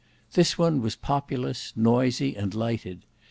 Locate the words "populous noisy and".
0.95-2.55